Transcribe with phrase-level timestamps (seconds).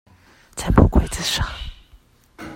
[0.55, 1.47] 在木櫃子上